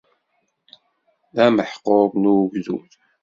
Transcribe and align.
D 1.35 1.37
ameḥqur 1.45 2.09
n 2.21 2.23
ugdud. 2.35 2.91